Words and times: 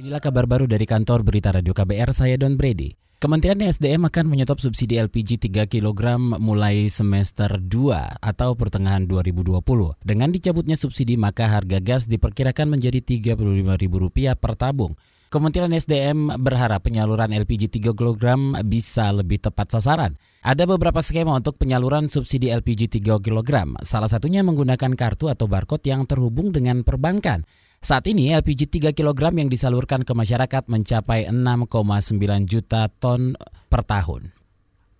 Inilah 0.00 0.16
kabar 0.16 0.48
baru 0.48 0.64
dari 0.64 0.88
kantor 0.88 1.20
berita 1.20 1.52
Radio 1.52 1.76
KBR, 1.76 2.16
saya 2.16 2.40
Don 2.40 2.56
Brady. 2.56 2.96
Kementerian 3.20 3.60
SDM 3.60 4.08
akan 4.08 4.32
menyetop 4.32 4.56
subsidi 4.56 4.96
LPG 4.96 5.52
3 5.52 5.68
kg 5.68 6.16
mulai 6.40 6.88
semester 6.88 7.60
2 7.60 7.68
atau 8.16 8.56
pertengahan 8.56 9.04
2020. 9.04 9.60
Dengan 10.00 10.32
dicabutnya 10.32 10.80
subsidi 10.80 11.20
maka 11.20 11.52
harga 11.52 11.84
gas 11.84 12.08
diperkirakan 12.08 12.72
menjadi 12.72 13.04
Rp35.000 13.04 14.40
per 14.40 14.56
tabung. 14.56 14.96
Kementerian 15.28 15.70
SDM 15.70 16.32
berharap 16.40 16.80
penyaluran 16.80 17.36
LPG 17.36 17.68
3 17.68 17.92
kg 17.92 18.24
bisa 18.64 19.12
lebih 19.12 19.38
tepat 19.38 19.76
sasaran. 19.76 20.16
Ada 20.40 20.64
beberapa 20.64 21.04
skema 21.04 21.36
untuk 21.36 21.60
penyaluran 21.60 22.08
subsidi 22.08 22.48
LPG 22.48 23.04
3 23.04 23.20
kg. 23.20 23.78
Salah 23.84 24.08
satunya 24.08 24.40
menggunakan 24.40 24.96
kartu 24.96 25.28
atau 25.28 25.44
barcode 25.44 25.86
yang 25.86 26.08
terhubung 26.08 26.56
dengan 26.56 26.82
perbankan. 26.88 27.44
Saat 27.80 28.12
ini 28.12 28.28
LPG 28.28 28.68
3 28.68 28.92
kg 28.92 29.32
yang 29.32 29.48
disalurkan 29.48 30.04
ke 30.04 30.12
masyarakat 30.12 30.68
mencapai 30.68 31.32
6,9 31.32 32.44
juta 32.44 32.92
ton 33.00 33.32
per 33.72 33.88
tahun. 33.88 34.36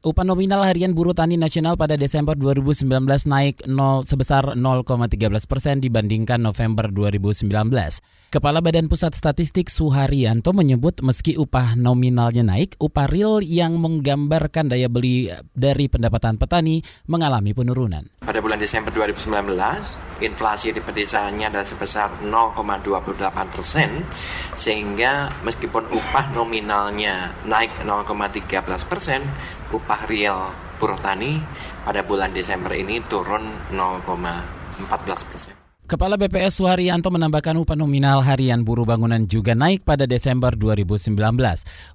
Upah 0.00 0.24
nominal 0.24 0.64
harian 0.64 0.96
buruh 0.96 1.12
tani 1.12 1.36
nasional 1.36 1.76
pada 1.76 1.92
Desember 2.00 2.32
2019 2.32 3.04
naik 3.28 3.68
0 3.68 4.08
sebesar 4.08 4.56
0,13 4.56 5.12
persen 5.44 5.84
dibandingkan 5.84 6.40
November 6.40 6.88
2019. 6.88 7.52
Kepala 8.32 8.64
Badan 8.64 8.88
Pusat 8.88 9.12
Statistik 9.12 9.68
Suharyanto 9.68 10.56
menyebut 10.56 11.04
meski 11.04 11.36
upah 11.36 11.76
nominalnya 11.76 12.48
naik, 12.48 12.80
upah 12.80 13.12
real 13.12 13.44
yang 13.44 13.76
menggambarkan 13.76 14.72
daya 14.72 14.88
beli 14.88 15.28
dari 15.52 15.84
pendapatan 15.92 16.40
petani 16.40 16.80
mengalami 17.04 17.52
penurunan. 17.52 18.08
Pada 18.24 18.40
bulan 18.40 18.56
Desember 18.56 18.88
2019, 18.88 20.09
inflasi 20.22 20.72
di 20.72 20.80
pedesanya 20.84 21.48
adalah 21.48 21.66
sebesar 21.66 22.22
0,28 22.24 23.54
persen, 23.54 23.90
sehingga 24.54 25.32
meskipun 25.44 25.88
upah 25.90 26.32
nominalnya 26.36 27.32
naik 27.44 27.82
0,13 27.82 28.64
persen, 28.88 29.20
upah 29.72 30.06
real 30.06 30.52
buruh 30.80 31.00
tani 31.00 31.40
pada 31.84 32.00
bulan 32.04 32.32
Desember 32.32 32.72
ini 32.72 33.04
turun 33.04 33.44
0,14 33.72 35.30
persen. 35.32 35.54
Kepala 35.90 36.14
BPS 36.14 36.62
Suharyanto 36.62 37.10
menambahkan 37.10 37.58
upah 37.66 37.74
nominal 37.74 38.22
harian 38.22 38.62
buruh 38.62 38.86
bangunan 38.86 39.26
juga 39.26 39.58
naik 39.58 39.82
pada 39.82 40.06
Desember 40.06 40.54
2019. 40.54 41.18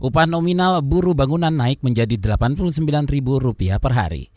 Upah 0.04 0.28
nominal 0.28 0.84
buruh 0.84 1.16
bangunan 1.16 1.56
naik 1.56 1.80
menjadi 1.80 2.20
Rp89.000 2.20 3.80
per 3.80 3.96
hari. 3.96 4.35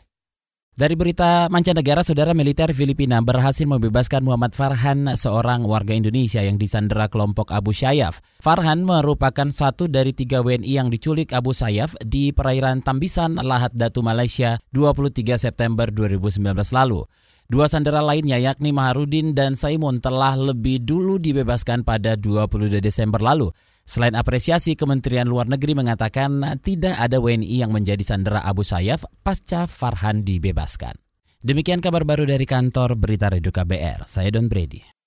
Dari 0.75 0.93
berita 0.99 1.49
mancanegara, 1.49 2.05
saudara 2.05 2.37
militer 2.37 2.69
Filipina 2.77 3.23
berhasil 3.25 3.65
membebaskan 3.65 4.21
Muhammad 4.21 4.53
Farhan, 4.53 5.09
seorang 5.17 5.65
warga 5.65 5.97
Indonesia 5.97 6.45
yang 6.45 6.61
disandera 6.61 7.09
kelompok 7.09 7.55
Abu 7.55 7.73
Sayyaf. 7.73 8.21
Farhan 8.45 8.85
merupakan 8.85 9.49
satu 9.49 9.89
dari 9.89 10.13
tiga 10.13 10.45
WNI 10.45 10.69
yang 10.69 10.93
diculik 10.93 11.33
Abu 11.33 11.57
Sayyaf 11.57 11.97
di 12.05 12.37
perairan 12.37 12.85
Tambisan, 12.85 13.41
Lahat 13.41 13.73
Datu, 13.73 14.05
Malaysia 14.05 14.61
23 14.77 15.41
September 15.41 15.89
2019 15.89 16.53
lalu. 16.77 17.09
Dua 17.49 17.65
sandera 17.65 18.05
lainnya 18.05 18.37
yakni 18.37 18.77
Maharudin 18.77 19.33
dan 19.33 19.57
Saimun 19.57 20.05
telah 20.05 20.37
lebih 20.37 20.85
dulu 20.85 21.17
dibebaskan 21.17 21.81
pada 21.81 22.13
22 22.13 22.77
Desember 22.85 23.25
lalu. 23.25 23.49
Selain 23.89 24.13
apresiasi, 24.13 24.77
Kementerian 24.77 25.25
Luar 25.25 25.49
Negeri 25.49 25.73
mengatakan 25.73 26.45
tidak 26.61 27.01
ada 27.01 27.17
WNI 27.17 27.65
yang 27.65 27.73
menjadi 27.73 28.05
sandera 28.05 28.45
Abu 28.45 28.69
Sayyaf 28.69 29.09
pasca 29.25 29.65
Farhan 29.65 30.29
dibebaskan. 30.29 31.01
Demikian 31.41 31.81
kabar 31.81 32.05
baru 32.05 32.29
dari 32.29 32.45
kantor 32.45 33.01
Berita 33.01 33.33
Radio 33.33 33.49
KBR. 33.49 34.05
Saya 34.05 34.29
Don 34.29 34.53
Brady. 34.53 34.98